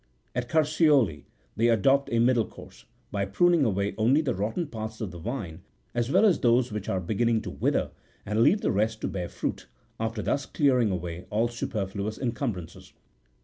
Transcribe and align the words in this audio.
At 0.33 0.49
Carseoli 0.49 1.27
they 1.55 1.67
adopt 1.67 2.09
a 2.11 2.17
middle 2.17 2.47
course, 2.47 2.85
by 3.11 3.23
pruning 3.25 3.63
away 3.63 3.93
only 3.99 4.21
the 4.21 4.33
rotten 4.33 4.65
parts 4.65 4.99
of 4.99 5.11
the 5.11 5.19
vine, 5.19 5.61
as 5.93 6.09
well 6.09 6.25
as 6.25 6.39
those 6.39 6.71
which 6.71 6.89
are 6.89 6.99
beginning 6.99 7.39
to 7.43 7.51
wither, 7.51 7.91
and 8.25 8.41
leaving 8.41 8.61
the 8.61 8.71
rest 8.71 9.01
to 9.01 9.07
bear 9.07 9.29
fruit, 9.29 9.67
after 9.99 10.23
thus 10.23 10.47
clearing 10.47 10.89
away 10.89 11.27
all 11.29 11.49
superfluous 11.49 12.17
incumbrances. 12.17 12.93